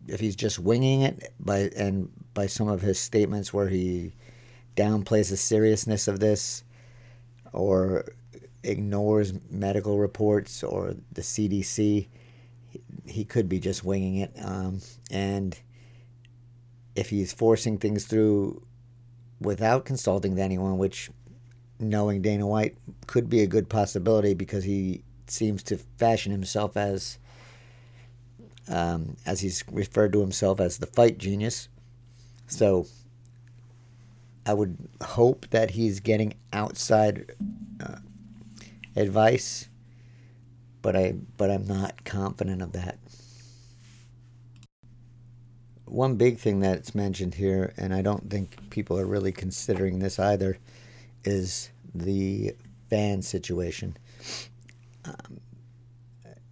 if 0.06 0.20
he's 0.20 0.36
just 0.36 0.58
winging 0.58 1.02
it 1.02 1.32
by 1.40 1.70
and 1.76 2.10
by 2.34 2.46
some 2.46 2.68
of 2.68 2.82
his 2.82 2.98
statements 2.98 3.52
where 3.52 3.68
he 3.68 4.14
downplays 4.76 5.30
the 5.30 5.36
seriousness 5.36 6.08
of 6.08 6.20
this, 6.20 6.64
or 7.52 8.04
ignores 8.62 9.34
medical 9.50 9.98
reports 9.98 10.62
or 10.62 10.94
the 11.12 11.22
CDC, 11.22 12.06
he 13.06 13.24
could 13.24 13.48
be 13.48 13.58
just 13.58 13.84
winging 13.84 14.16
it. 14.16 14.32
Um, 14.42 14.80
and 15.10 15.58
if 16.94 17.10
he's 17.10 17.32
forcing 17.32 17.78
things 17.78 18.04
through 18.04 18.62
without 19.42 19.84
consulting 19.84 20.38
anyone, 20.38 20.78
which 20.78 21.10
knowing 21.78 22.22
Dana 22.22 22.46
White 22.46 22.76
could 23.06 23.28
be 23.28 23.40
a 23.40 23.46
good 23.46 23.68
possibility 23.68 24.34
because 24.34 24.64
he 24.64 25.02
seems 25.26 25.62
to 25.64 25.76
fashion 25.76 26.32
himself 26.32 26.76
as, 26.76 27.18
um, 28.68 29.16
as 29.26 29.40
he's 29.40 29.64
referred 29.70 30.12
to 30.12 30.20
himself 30.20 30.60
as 30.60 30.78
the 30.78 30.86
fight 30.86 31.18
genius. 31.18 31.68
So 32.46 32.86
I 34.44 34.54
would 34.54 34.76
hope 35.02 35.46
that 35.50 35.70
he's 35.70 36.00
getting 36.00 36.34
outside 36.52 37.32
uh, 37.84 37.98
advice, 38.96 39.68
but 40.82 40.96
I 40.96 41.14
but 41.36 41.50
I'm 41.50 41.66
not 41.66 42.04
confident 42.04 42.60
of 42.60 42.72
that. 42.72 42.98
One 45.92 46.16
big 46.16 46.38
thing 46.38 46.60
that's 46.60 46.94
mentioned 46.94 47.34
here, 47.34 47.74
and 47.76 47.92
I 47.92 48.00
don't 48.00 48.30
think 48.30 48.70
people 48.70 48.98
are 48.98 49.04
really 49.04 49.30
considering 49.30 49.98
this 49.98 50.18
either, 50.18 50.56
is 51.22 51.68
the 51.94 52.54
fan 52.88 53.20
situation. 53.20 53.98
Um, 55.04 55.42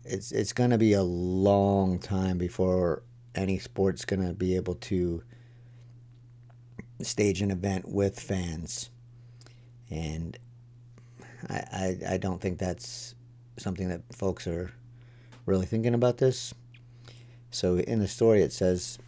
it's 0.04 0.30
it's 0.30 0.52
going 0.52 0.68
to 0.68 0.76
be 0.76 0.92
a 0.92 1.02
long 1.02 1.99
time 1.99 2.37
before 2.37 3.02
any 3.35 3.59
sport's 3.59 4.04
going 4.04 4.26
to 4.26 4.35
be 4.35 4.56
able 4.56 4.75
to 4.75 5.23
stage 7.00 7.40
an 7.40 7.50
event 7.50 7.88
with 7.88 8.20
fans, 8.20 8.90
and 9.88 10.37
I, 11.49 11.54
I 11.54 11.99
I 12.11 12.16
don't 12.18 12.42
think 12.42 12.59
that's 12.59 13.14
something 13.56 13.88
that 13.88 14.02
folks 14.12 14.47
are 14.47 14.70
really 15.47 15.64
thinking 15.64 15.94
about 15.94 16.18
this. 16.18 16.52
So 17.50 17.78
in 17.78 18.00
the 18.00 18.09
story, 18.09 18.42
it 18.42 18.52
says 18.52 18.99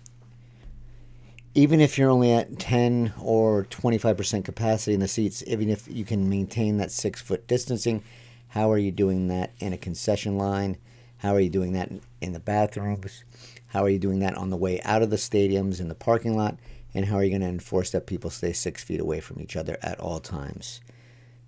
even 1.54 1.80
if 1.80 1.98
you're 1.98 2.10
only 2.10 2.32
at 2.32 2.58
10 2.58 3.14
or 3.20 3.64
25% 3.64 4.44
capacity 4.44 4.94
in 4.94 5.00
the 5.00 5.08
seats, 5.08 5.44
even 5.46 5.68
if 5.68 5.86
you 5.88 6.04
can 6.04 6.28
maintain 6.28 6.78
that 6.78 6.90
six 6.90 7.20
foot 7.20 7.46
distancing, 7.46 8.02
how 8.48 8.70
are 8.70 8.78
you 8.78 8.90
doing 8.90 9.28
that 9.28 9.52
in 9.58 9.72
a 9.72 9.78
concession 9.78 10.38
line? 10.38 10.78
How 11.18 11.34
are 11.34 11.40
you 11.40 11.50
doing 11.50 11.72
that 11.74 11.90
in 12.20 12.32
the 12.32 12.40
bathrooms? 12.40 13.24
How 13.68 13.84
are 13.84 13.88
you 13.88 13.98
doing 13.98 14.18
that 14.20 14.36
on 14.36 14.50
the 14.50 14.56
way 14.56 14.80
out 14.82 15.02
of 15.02 15.10
the 15.10 15.16
stadiums 15.16 15.80
in 15.80 15.88
the 15.88 15.94
parking 15.94 16.36
lot? 16.36 16.58
And 16.94 17.06
how 17.06 17.16
are 17.16 17.24
you 17.24 17.30
going 17.30 17.42
to 17.42 17.48
enforce 17.48 17.90
that 17.90 18.06
people 18.06 18.28
stay 18.28 18.52
six 18.52 18.82
feet 18.82 19.00
away 19.00 19.20
from 19.20 19.40
each 19.40 19.56
other 19.56 19.78
at 19.82 20.00
all 20.00 20.20
times? 20.20 20.80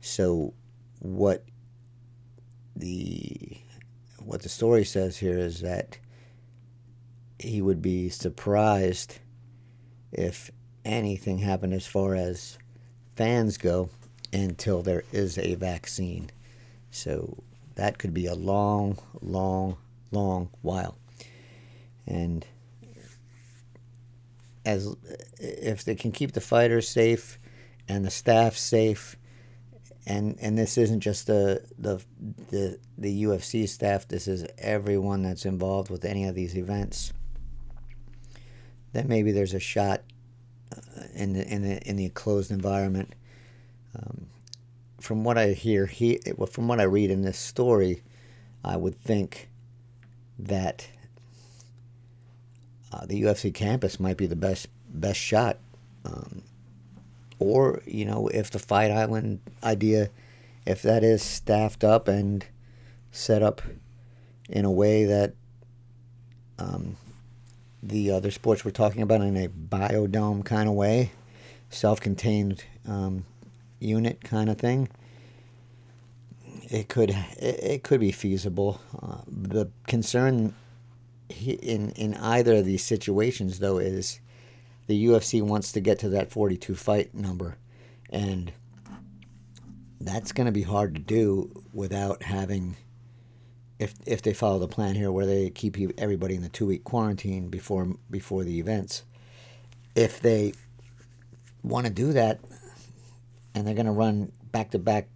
So, 0.00 0.54
what 1.00 1.44
the 2.76 3.58
what 4.24 4.42
the 4.42 4.48
story 4.48 4.84
says 4.84 5.18
here 5.18 5.38
is 5.38 5.60
that 5.60 5.98
he 7.38 7.60
would 7.60 7.82
be 7.82 8.08
surprised 8.08 9.18
if 10.14 10.50
anything 10.84 11.38
happened 11.38 11.74
as 11.74 11.86
far 11.86 12.14
as 12.14 12.58
fans 13.16 13.58
go 13.58 13.90
until 14.32 14.82
there 14.82 15.04
is 15.12 15.38
a 15.38 15.54
vaccine. 15.54 16.30
So 16.90 17.42
that 17.74 17.98
could 17.98 18.14
be 18.14 18.26
a 18.26 18.34
long, 18.34 18.98
long, 19.20 19.76
long 20.10 20.50
while. 20.62 20.96
And 22.06 22.46
as 24.64 24.94
if 25.38 25.84
they 25.84 25.94
can 25.94 26.12
keep 26.12 26.32
the 26.32 26.40
fighters 26.40 26.88
safe 26.88 27.38
and 27.88 28.04
the 28.04 28.10
staff 28.10 28.56
safe, 28.56 29.16
and 30.06 30.36
and 30.40 30.58
this 30.58 30.76
isn't 30.76 31.00
just 31.00 31.26
the 31.26 31.64
the 31.78 32.02
the 32.50 32.78
the 32.96 33.24
UFC 33.24 33.68
staff. 33.68 34.06
This 34.06 34.28
is 34.28 34.46
everyone 34.58 35.22
that's 35.22 35.46
involved 35.46 35.90
with 35.90 36.04
any 36.04 36.26
of 36.26 36.34
these 36.34 36.56
events 36.56 37.12
that 38.94 39.08
maybe 39.08 39.32
there's 39.32 39.54
a 39.54 39.60
shot 39.60 40.02
uh, 40.72 41.02
in 41.14 41.34
the 41.34 41.46
in 41.46 41.62
the 41.62 41.86
in 41.86 41.96
the 41.96 42.08
closed 42.10 42.50
environment. 42.50 43.12
Um, 43.94 44.28
from 44.98 45.22
what 45.22 45.36
I 45.36 45.48
hear, 45.48 45.86
he 45.86 46.20
well, 46.36 46.46
from 46.46 46.66
what 46.68 46.80
I 46.80 46.84
read 46.84 47.10
in 47.10 47.22
this 47.22 47.38
story, 47.38 48.02
I 48.64 48.76
would 48.76 48.98
think 48.98 49.50
that 50.38 50.88
uh, 52.92 53.04
the 53.04 53.22
UFC 53.22 53.52
campus 53.52 54.00
might 54.00 54.16
be 54.16 54.26
the 54.26 54.36
best 54.36 54.68
best 54.88 55.20
shot. 55.20 55.58
Um, 56.04 56.42
or 57.38 57.82
you 57.86 58.04
know, 58.04 58.28
if 58.28 58.50
the 58.50 58.58
Fight 58.58 58.90
Island 58.90 59.40
idea, 59.62 60.10
if 60.64 60.82
that 60.82 61.02
is 61.02 61.22
staffed 61.22 61.82
up 61.82 62.06
and 62.08 62.46
set 63.10 63.42
up 63.42 63.60
in 64.48 64.64
a 64.64 64.70
way 64.70 65.04
that 65.04 65.34
um, 66.58 66.96
the 67.84 68.10
other 68.10 68.30
sports 68.30 68.64
we're 68.64 68.70
talking 68.70 69.02
about 69.02 69.20
in 69.20 69.36
a 69.36 69.48
biodome 69.48 70.44
kind 70.44 70.68
of 70.68 70.74
way, 70.74 71.12
self-contained 71.68 72.64
um, 72.88 73.26
unit 73.78 74.24
kind 74.24 74.48
of 74.48 74.58
thing. 74.58 74.88
It 76.70 76.88
could 76.88 77.14
it, 77.36 77.84
could 77.84 78.00
be 78.00 78.10
feasible. 78.10 78.80
Uh, 79.00 79.18
the 79.26 79.70
concern 79.86 80.54
in 81.28 81.90
in 81.90 82.14
either 82.14 82.56
of 82.56 82.64
these 82.64 82.82
situations 82.82 83.58
though 83.58 83.78
is 83.78 84.20
the 84.86 85.06
UFC 85.06 85.42
wants 85.42 85.72
to 85.72 85.80
get 85.80 85.98
to 86.00 86.08
that 86.10 86.30
42 86.30 86.74
fight 86.74 87.14
number 87.14 87.56
and 88.10 88.52
that's 90.00 90.32
going 90.32 90.46
to 90.46 90.52
be 90.52 90.62
hard 90.62 90.94
to 90.94 91.00
do 91.00 91.62
without 91.72 92.22
having 92.24 92.76
if 93.84 93.94
if 94.06 94.22
they 94.22 94.32
follow 94.32 94.58
the 94.58 94.68
plan 94.68 94.94
here, 94.94 95.12
where 95.12 95.26
they 95.26 95.50
keep 95.50 95.76
everybody 95.98 96.34
in 96.34 96.42
the 96.42 96.48
two 96.48 96.66
week 96.66 96.84
quarantine 96.84 97.48
before 97.48 97.94
before 98.10 98.42
the 98.42 98.58
events, 98.58 99.04
if 99.94 100.20
they 100.20 100.54
want 101.62 101.86
to 101.86 101.92
do 101.92 102.12
that, 102.12 102.40
and 103.54 103.66
they're 103.66 103.74
going 103.74 103.86
to 103.86 103.92
run 103.92 104.32
back 104.50 104.70
to 104.70 104.78
back 104.78 105.08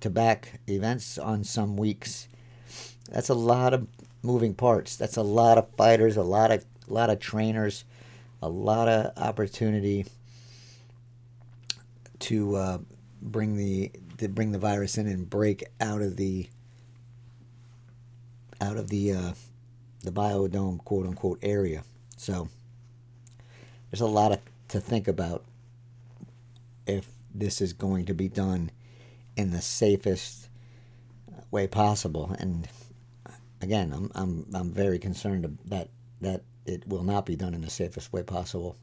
to 0.00 0.08
back 0.08 0.60
events 0.68 1.18
on 1.18 1.44
some 1.44 1.76
weeks, 1.76 2.28
that's 3.10 3.28
a 3.28 3.34
lot 3.34 3.74
of 3.74 3.86
moving 4.22 4.54
parts. 4.54 4.96
That's 4.96 5.16
a 5.16 5.22
lot 5.22 5.58
of 5.58 5.68
fighters, 5.76 6.16
a 6.16 6.22
lot 6.22 6.50
of 6.52 6.64
a 6.88 6.92
lot 6.92 7.10
of 7.10 7.18
trainers, 7.18 7.84
a 8.40 8.48
lot 8.48 8.88
of 8.88 9.12
opportunity 9.16 10.06
to 12.20 12.54
uh, 12.56 12.78
bring 13.20 13.56
the 13.56 13.90
to 14.18 14.28
bring 14.28 14.52
the 14.52 14.58
virus 14.58 14.98
in 14.98 15.08
and 15.08 15.28
break 15.28 15.64
out 15.80 16.00
of 16.00 16.16
the 16.16 16.48
out 18.62 18.76
of 18.76 18.88
the 18.88 19.12
uh, 19.12 19.32
the 20.02 20.12
biodome 20.12 20.78
quote 20.84 21.06
unquote 21.06 21.40
area. 21.42 21.82
So 22.16 22.48
there's 23.90 24.00
a 24.00 24.06
lot 24.06 24.32
of, 24.32 24.40
to 24.68 24.80
think 24.80 25.08
about 25.08 25.44
if 26.86 27.08
this 27.34 27.60
is 27.60 27.72
going 27.72 28.06
to 28.06 28.14
be 28.14 28.28
done 28.28 28.70
in 29.36 29.50
the 29.50 29.60
safest 29.60 30.48
way 31.50 31.66
possible. 31.66 32.34
And 32.38 32.68
again, 33.60 33.92
I'm 33.92 34.10
I'm 34.14 34.46
I'm 34.54 34.72
very 34.72 34.98
concerned 34.98 35.58
that 35.66 35.88
that 36.20 36.42
it 36.64 36.86
will 36.86 37.02
not 37.02 37.26
be 37.26 37.34
done 37.34 37.54
in 37.54 37.62
the 37.62 37.70
safest 37.70 38.12
way 38.12 38.22
possible. 38.22 38.76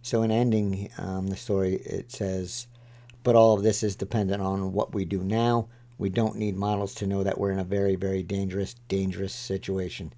So, 0.00 0.22
in 0.22 0.30
ending 0.30 0.90
um, 0.96 1.26
the 1.26 1.36
story, 1.36 1.74
it 1.74 2.12
says, 2.12 2.68
"But 3.24 3.34
all 3.34 3.54
of 3.54 3.64
this 3.64 3.82
is 3.82 3.96
dependent 3.96 4.40
on 4.40 4.72
what 4.72 4.94
we 4.94 5.04
do 5.04 5.24
now 5.24 5.68
we 5.98 6.08
don't 6.08 6.36
need 6.36 6.56
models 6.56 6.94
to 6.94 7.06
know 7.06 7.24
that 7.24 7.38
we're 7.38 7.50
in 7.50 7.58
a 7.58 7.64
very, 7.64 7.96
very 7.96 8.22
dangerous, 8.22 8.74
dangerous 8.88 9.34
situation. 9.34 10.12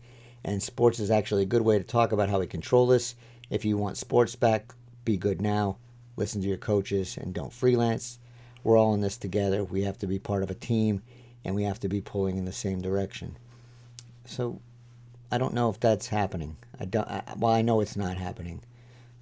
And 0.44 0.62
sports 0.62 1.00
is 1.00 1.10
actually 1.10 1.42
a 1.42 1.46
good 1.46 1.62
way 1.62 1.78
to 1.78 1.84
talk 1.84 2.12
about 2.12 2.28
how 2.28 2.38
we 2.38 2.46
control 2.46 2.86
this. 2.86 3.14
If 3.48 3.64
you 3.64 3.76
want 3.76 3.96
sports 3.96 4.36
back, 4.36 4.74
be 5.04 5.16
good 5.16 5.40
now. 5.40 5.78
Listen 6.16 6.42
to 6.42 6.48
your 6.48 6.58
coaches 6.58 7.16
and 7.16 7.32
don't 7.32 7.52
freelance. 7.52 8.18
We're 8.62 8.76
all 8.76 8.92
in 8.92 9.00
this 9.00 9.16
together. 9.16 9.64
We 9.64 9.82
have 9.82 9.98
to 9.98 10.06
be 10.06 10.18
part 10.18 10.42
of 10.42 10.50
a 10.50 10.54
team 10.54 11.02
and 11.44 11.54
we 11.54 11.64
have 11.64 11.80
to 11.80 11.88
be 11.88 12.02
pulling 12.02 12.36
in 12.36 12.44
the 12.44 12.52
same 12.52 12.82
direction. 12.82 13.38
So 14.26 14.60
I 15.32 15.38
don't 15.38 15.54
know 15.54 15.70
if 15.70 15.80
that's 15.80 16.08
happening. 16.08 16.56
I 16.78 16.84
don't, 16.84 17.08
I, 17.08 17.22
well, 17.38 17.52
I 17.52 17.62
know 17.62 17.80
it's 17.80 17.96
not 17.96 18.18
happening. 18.18 18.60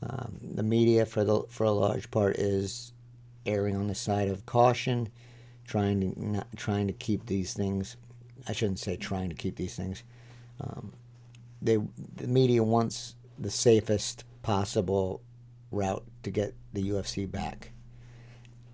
Um, 0.03 0.39
the 0.43 0.63
media, 0.63 1.07
for 1.07 1.25
the 1.25 1.43
for 1.49 1.65
a 1.65 1.73
large 1.73 2.11
part, 2.11 2.37
is 2.37 2.93
erring 3.47 3.77
on 3.77 3.89
the 3.89 3.95
side 3.95 4.29
of 4.29 4.47
caution 4.47 5.09
trying 5.69 6.01
to 6.01 6.21
not 6.21 6.49
trying 6.57 6.89
to 6.89 6.93
keep 6.93 7.27
these 7.27 7.53
things. 7.53 7.97
I 8.49 8.53
shouldn't 8.53 8.81
say 8.81 8.97
trying 8.97 9.29
to 9.29 9.37
keep 9.37 9.57
these 9.57 9.77
things. 9.77 10.03
Um, 10.61 10.95
they 11.63 11.79
the 12.17 12.27
media 12.27 12.65
wants 12.65 13.15
the 13.39 13.51
safest 13.51 14.25
possible 14.43 15.21
route 15.71 16.05
to 16.23 16.31
get 16.31 16.55
the 16.73 16.89
UFC 16.91 17.31
back, 17.31 17.73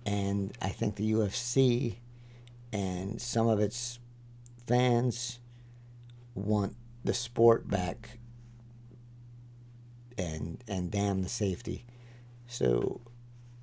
and 0.05 0.57
I 0.61 0.69
think 0.69 0.95
the 0.95 1.11
UFC 1.11 1.97
and 2.71 3.21
some 3.21 3.47
of 3.47 3.59
its 3.59 3.99
fans 4.65 5.39
want 6.33 6.75
the 7.03 7.13
sport 7.13 7.69
back 7.69 8.19
and 10.17 10.63
and 10.67 10.89
damn 10.89 11.21
the 11.21 11.29
safety. 11.29 11.85
So 12.47 13.01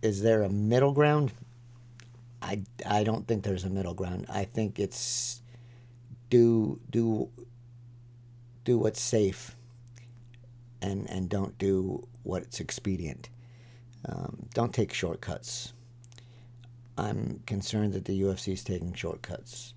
is 0.03 0.23
there 0.23 0.43
a 0.43 0.51
middle 0.51 0.93
ground? 0.93 1.33
I, 2.43 2.63
I 2.85 3.05
don't 3.05 3.27
think 3.27 3.45
there's 3.45 3.65
a 3.65 3.71
middle 3.71 3.95
ground. 3.95 4.27
I 4.29 4.45
think 4.45 4.79
it's 4.79 5.41
do 6.29 6.81
do 6.91 7.31
do 8.65 8.79
what's 8.79 9.01
safe 9.01 9.55
and 10.81 11.09
and 11.09 11.29
don't 11.29 11.57
do 11.59 12.07
what's 12.23 12.61
expedient. 12.61 13.29
Um, 14.07 14.49
don't 14.53 14.75
take 14.75 14.93
shortcuts. 14.93 15.73
I'm 16.99 17.43
concerned 17.47 17.95
that 17.95 18.05
the 18.05 18.21
UFC 18.21 18.53
is 18.53 18.65
taking 18.65 18.93
shortcuts. 18.93 19.75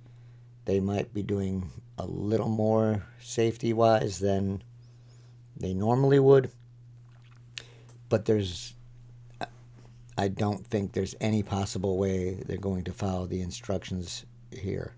They 0.65 0.79
might 0.79 1.13
be 1.13 1.23
doing 1.23 1.69
a 1.97 2.05
little 2.05 2.49
more 2.49 3.05
safety 3.19 3.71
wise 3.71 4.19
than 4.19 4.63
they 5.55 5.73
normally 5.73 6.19
would, 6.19 6.51
but 8.09 8.25
there's 8.25 8.74
I 10.17 10.29
don't 10.29 10.65
think 10.65 10.93
there's 10.93 11.15
any 11.19 11.43
possible 11.43 11.97
way 11.97 12.35
they're 12.45 12.57
going 12.57 12.83
to 12.85 12.93
follow 12.93 13.25
the 13.25 13.41
instructions 13.41 14.25
here. 14.51 14.93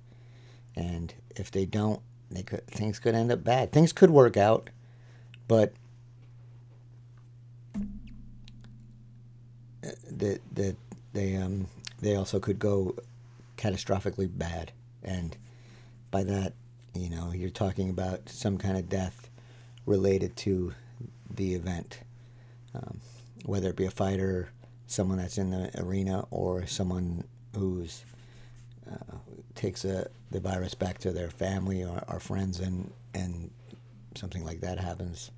And 0.76 1.14
if 1.36 1.50
they 1.50 1.66
don't, 1.66 2.02
they 2.30 2.44
could 2.44 2.68
things 2.68 3.00
could 3.00 3.16
end 3.16 3.32
up 3.32 3.44
bad. 3.44 3.72
Things 3.72 3.94
could 3.94 4.12
work 4.12 4.38
out, 4.38 4.70
but 5.48 5.74
the 9.82 10.40
the 10.52 10.76
they 11.14 11.36
um 11.36 11.68
they 12.00 12.16
also 12.16 12.40
could 12.40 12.60
go 12.60 12.96
catastrophically 13.58 14.30
bad. 14.32 14.72
And 15.04 15.36
by 16.12 16.24
that, 16.24 16.54
you 16.94 17.10
know, 17.10 17.32
you're 17.32 17.50
talking 17.50 17.90
about 17.90 18.30
some 18.30 18.58
kind 18.58 18.78
of 18.78 18.90
death 18.90 19.30
related 19.86 20.36
to 20.38 20.74
the 21.34 21.56
event, 21.56 22.02
um, 22.76 23.00
whether 23.46 23.70
it 23.70 23.76
be 23.76 23.86
a 23.86 23.92
fighter 23.92 24.50
someone 24.88 25.18
that's 25.18 25.38
in 25.38 25.52
the 25.52 25.70
arena 25.82 26.26
or 26.32 26.66
someone 26.66 27.24
who's 27.56 28.04
uh, 28.92 29.18
takes 29.56 29.86
a, 29.86 30.08
the 30.32 30.40
virus 30.40 30.74
back 30.74 30.98
to 31.00 31.12
their 31.12 31.30
family 31.30 31.84
or, 31.84 32.04
or 32.08 32.20
friends 32.20 32.60
and 32.60 32.92
and 33.14 33.52
something 34.16 34.44
like 34.44 34.62
that 34.62 34.80
happens 34.80 35.32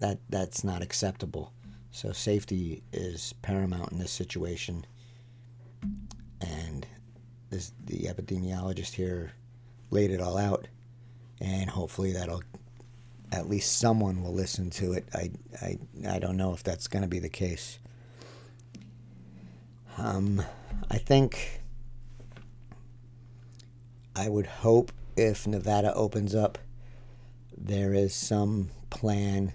that 0.00 0.18
that's 0.28 0.64
not 0.64 0.82
acceptable. 0.82 1.52
So 1.90 2.12
safety 2.12 2.82
is 2.92 3.34
paramount 3.42 3.92
in 3.92 3.98
this 3.98 4.10
situation. 4.10 4.84
And 6.40 6.86
this, 7.50 7.72
the 7.84 8.08
epidemiologist 8.08 8.94
here 8.94 9.32
laid 9.90 10.10
it 10.10 10.20
all 10.20 10.36
out 10.36 10.68
and 11.40 11.70
hopefully 11.70 12.12
that'll 12.12 12.42
at 13.32 13.48
least 13.48 13.78
someone 13.78 14.22
will 14.22 14.34
listen 14.34 14.70
to 14.70 14.92
it. 14.92 15.06
I 15.14 15.30
i, 15.62 15.78
I 16.08 16.18
don't 16.18 16.36
know 16.36 16.52
if 16.52 16.62
that's 16.62 16.88
going 16.88 17.02
to 17.02 17.08
be 17.08 17.18
the 17.18 17.28
case 17.28 17.78
um, 19.96 20.42
I 20.90 20.98
think 20.98 21.62
I 24.16 24.28
would 24.28 24.46
hope 24.46 24.92
if 25.16 25.46
Nevada 25.46 25.94
opens 25.94 26.34
up, 26.34 26.58
there 27.56 27.94
is 27.94 28.14
some 28.14 28.70
plan 28.90 29.54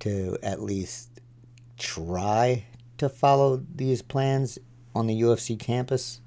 to 0.00 0.36
at 0.42 0.62
least 0.62 1.20
try 1.78 2.64
to 2.98 3.08
follow 3.08 3.62
these 3.74 4.02
plans 4.02 4.58
on 4.94 5.06
the 5.06 5.20
UFC 5.20 5.58
campus. 5.58 6.20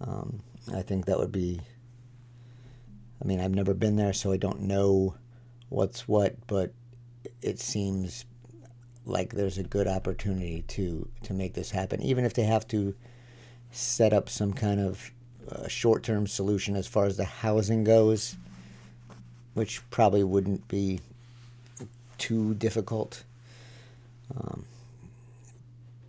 Um, 0.00 0.40
I 0.74 0.82
think 0.82 1.06
that 1.06 1.18
would 1.18 1.32
be. 1.32 1.60
I 3.22 3.26
mean, 3.26 3.40
I've 3.40 3.54
never 3.54 3.72
been 3.72 3.96
there, 3.96 4.12
so 4.12 4.32
I 4.32 4.36
don't 4.36 4.62
know 4.62 5.14
what's 5.70 6.06
what, 6.06 6.36
but 6.46 6.74
it 7.40 7.58
seems 7.58 8.26
like 9.06 9.32
there's 9.32 9.56
a 9.56 9.62
good 9.62 9.86
opportunity 9.86 10.62
to 10.68 11.08
to 11.22 11.32
make 11.32 11.54
this 11.54 11.70
happen, 11.70 12.02
even 12.02 12.24
if 12.24 12.34
they 12.34 12.42
have 12.42 12.66
to 12.68 12.94
set 13.70 14.12
up 14.12 14.28
some 14.28 14.52
kind 14.52 14.80
of 14.80 15.10
uh, 15.50 15.68
short-term 15.68 16.26
solution 16.26 16.76
as 16.76 16.86
far 16.86 17.06
as 17.06 17.16
the 17.16 17.24
housing 17.24 17.84
goes, 17.84 18.36
which 19.54 19.88
probably 19.90 20.24
wouldn't 20.24 20.66
be 20.68 21.00
too 22.18 22.54
difficult. 22.54 23.22
Um, 24.36 24.64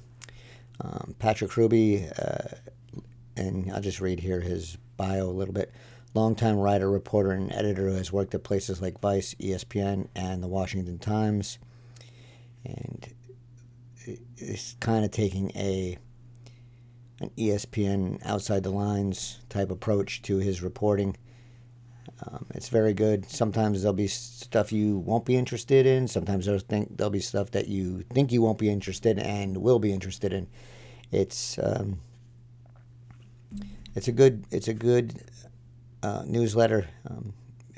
Um, 0.80 1.14
Patrick 1.18 1.50
Hruby, 1.52 2.10
uh, 2.18 2.56
and 3.36 3.70
I'll 3.72 3.80
just 3.80 4.00
read 4.00 4.18
here 4.20 4.40
his 4.40 4.76
bio 4.96 5.26
a 5.26 5.30
little 5.30 5.54
bit. 5.54 5.70
Longtime 6.14 6.56
writer, 6.56 6.90
reporter, 6.90 7.30
and 7.30 7.52
editor 7.52 7.88
who 7.88 7.94
has 7.94 8.12
worked 8.12 8.34
at 8.34 8.42
places 8.42 8.82
like 8.82 9.00
Vice, 9.00 9.34
ESPN, 9.34 10.08
and 10.16 10.42
the 10.42 10.48
Washington 10.48 10.98
Times. 10.98 11.58
And 12.64 13.06
is 14.36 14.76
kind 14.80 15.04
of 15.04 15.10
taking 15.10 15.50
a 15.54 15.98
an 17.22 17.30
ESPN 17.38 18.24
outside 18.24 18.62
the 18.62 18.70
lines 18.70 19.40
type 19.48 19.70
approach 19.70 20.22
to 20.22 20.38
his 20.38 20.62
reporting. 20.62 21.16
Um, 22.24 22.46
it's 22.54 22.68
very 22.68 22.94
good. 22.94 23.28
Sometimes 23.28 23.82
there'll 23.82 23.94
be 23.94 24.06
stuff 24.06 24.72
you 24.72 24.98
won't 24.98 25.24
be 25.24 25.36
interested 25.36 25.86
in. 25.86 26.08
Sometimes 26.08 26.46
there'll 26.46 26.60
think 26.60 26.96
there'll 26.96 27.10
be 27.10 27.20
stuff 27.20 27.50
that 27.52 27.68
you 27.68 28.04
think 28.12 28.30
you 28.32 28.42
won't 28.42 28.58
be 28.58 28.68
interested 28.68 29.18
in 29.18 29.24
and 29.24 29.56
will 29.56 29.78
be 29.78 29.92
interested 29.92 30.32
in. 30.32 30.46
It's 31.10 31.58
um, 31.58 32.00
it's 33.94 34.08
a 34.08 34.12
good 34.12 34.44
it's 34.50 34.68
a 34.68 34.74
good 34.74 35.14
uh, 36.02 36.22
newsletter. 36.26 36.88
Um, 37.08 37.34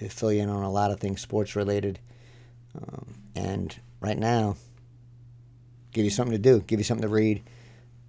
fill 0.09 0.33
you 0.33 0.42
in 0.42 0.50
on 0.50 0.62
a 0.62 0.70
lot 0.70 0.90
of 0.90 1.00
things 1.00 1.20
sports 1.20 1.57
related, 1.57 1.98
um, 2.76 3.14
and 3.35 3.78
right 4.00 4.18
now, 4.18 4.57
give 5.92 6.04
you 6.04 6.11
something 6.11 6.33
to 6.33 6.38
do, 6.38 6.61
give 6.61 6.78
you 6.78 6.85
something 6.85 7.07
to 7.07 7.12
read, 7.12 7.42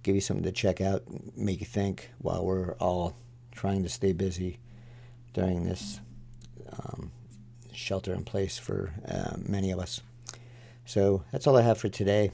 give 0.06 0.14
you 0.14 0.20
something 0.20 0.44
to 0.44 0.52
check 0.52 0.80
out, 0.80 1.02
make 1.36 1.58
you 1.58 1.66
think 1.66 2.10
while 2.18 2.44
we're 2.44 2.74
all 2.74 3.16
trying 3.50 3.82
to 3.82 3.88
stay 3.88 4.12
busy 4.12 4.58
during 5.34 5.64
this 5.64 6.00
um, 6.72 7.10
shelter 7.72 8.14
in 8.14 8.22
place 8.22 8.56
for 8.56 8.92
uh, 9.08 9.34
many 9.36 9.72
of 9.72 9.80
us. 9.80 10.00
So 10.84 11.24
that's 11.32 11.48
all 11.48 11.56
I 11.56 11.62
have 11.62 11.78
for 11.78 11.88
today. 11.88 12.30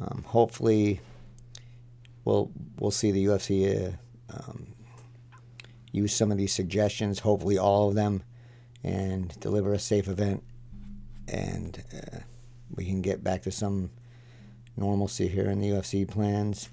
Um, 0.00 0.24
hopefully, 0.26 1.00
we'll 2.24 2.50
we'll 2.78 2.90
see 2.90 3.10
the 3.10 3.26
UFC 3.26 3.86
uh, 3.86 3.92
um, 4.30 4.68
use 5.92 6.16
some 6.16 6.32
of 6.32 6.38
these 6.38 6.54
suggestions. 6.54 7.18
Hopefully, 7.18 7.58
all 7.58 7.90
of 7.90 7.96
them, 7.96 8.22
and 8.82 9.38
deliver 9.40 9.74
a 9.74 9.78
safe 9.78 10.08
event, 10.08 10.42
and 11.30 11.84
uh, 11.94 12.20
we 12.74 12.86
can 12.86 13.02
get 13.02 13.22
back 13.22 13.42
to 13.42 13.50
some 13.50 13.90
normalcy 14.74 15.28
here 15.28 15.50
in 15.50 15.60
the 15.60 15.68
UFC 15.68 16.08
plans. 16.08 16.70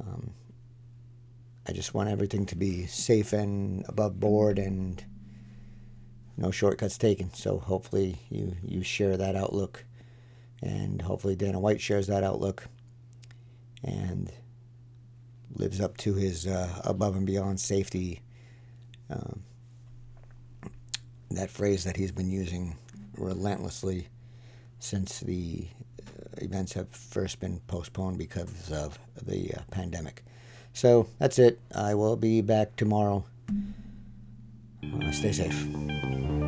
Um, 0.00 0.32
I 1.66 1.72
just 1.72 1.94
want 1.94 2.08
everything 2.10 2.46
to 2.46 2.56
be 2.56 2.86
safe 2.86 3.32
and 3.32 3.84
above 3.88 4.18
board 4.20 4.58
and 4.58 5.04
no 6.36 6.50
shortcuts 6.50 6.98
taken. 6.98 7.32
So 7.34 7.58
hopefully 7.58 8.18
you, 8.30 8.56
you 8.62 8.82
share 8.82 9.16
that 9.16 9.36
outlook 9.36 9.84
And 10.62 11.02
hopefully 11.02 11.34
Dana 11.34 11.58
White 11.58 11.80
shares 11.80 12.06
that 12.06 12.22
outlook 12.22 12.68
and 13.82 14.32
lives 15.54 15.80
up 15.80 15.96
to 15.98 16.14
his 16.14 16.46
uh, 16.46 16.80
above 16.84 17.16
and 17.16 17.26
beyond 17.26 17.60
safety. 17.60 18.22
Um, 19.10 19.42
that 21.30 21.50
phrase 21.50 21.84
that 21.84 21.96
he's 21.96 22.12
been 22.12 22.30
using 22.30 22.76
relentlessly 23.16 24.08
since 24.78 25.20
the 25.20 25.66
events 26.38 26.72
have 26.74 26.88
first 26.88 27.40
been 27.40 27.60
postponed 27.66 28.18
because 28.18 28.70
of 28.70 28.98
the 29.20 29.54
uh, 29.54 29.60
pandemic. 29.70 30.22
So 30.72 31.08
that's 31.18 31.38
it. 31.38 31.60
I 31.74 31.94
will 31.94 32.16
be 32.16 32.40
back 32.40 32.76
tomorrow. 32.76 33.24
Uh, 34.82 35.10
stay 35.12 35.32
safe. 35.32 36.41